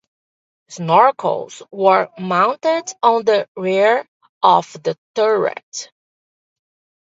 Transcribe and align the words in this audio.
Snorkels 0.71 1.61
were 1.71 2.09
mounted 2.17 2.91
on 3.03 3.23
the 3.23 3.47
rear 3.55 4.03
of 4.41 4.73
the 4.81 4.97
turret. 5.13 5.91